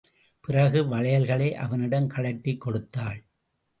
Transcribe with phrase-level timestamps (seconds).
[0.41, 3.19] பிறகு வளையல்களை அவனிடம் கழற்றி கொடுத்தாள்.